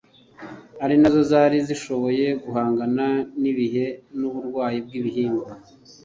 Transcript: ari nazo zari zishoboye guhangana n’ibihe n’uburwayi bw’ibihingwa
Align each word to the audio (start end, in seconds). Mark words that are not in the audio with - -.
ari 0.83 0.95
nazo 1.01 1.21
zari 1.31 1.57
zishoboye 1.67 2.25
guhangana 2.43 3.07
n’ibihe 3.41 3.85
n’uburwayi 4.19 4.77
bw’ibihingwa 4.85 5.49